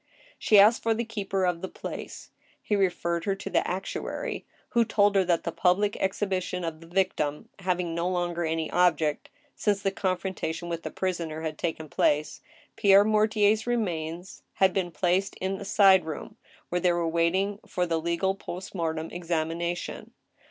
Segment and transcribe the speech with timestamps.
[0.39, 4.83] She asked for the keeper of the place; he referred her to the actuary, who
[4.83, 9.29] told her that the public exhibition of the victim, hav ing no longer any object,
[9.55, 12.41] since the confrontation with the prisoner had taken place,
[12.77, 16.35] Pierre Mortier's remains had been placed in a side room,
[16.69, 20.13] where they were waiting for the \tgaX post mortem examina tion.